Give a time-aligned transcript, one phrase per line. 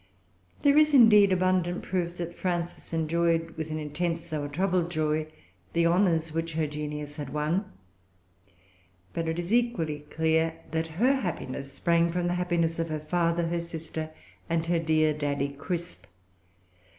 [0.63, 5.27] There is, indeed, abundant proof that Frances enjoyed with an intense, though a troubled, joy
[5.73, 7.71] the honors which her genius had won;
[9.13, 13.45] but it is equally clear that her happiness sprang from the happiness of her father,
[13.49, 14.09] her sister,
[14.49, 16.07] and her dear Daddy Crisp.